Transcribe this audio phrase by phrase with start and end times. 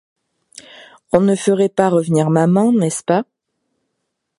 [1.11, 3.23] On ne ferait pas revenir maman, n'est-ce pas?